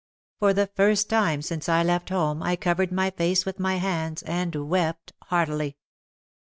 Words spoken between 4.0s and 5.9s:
and wept heartily.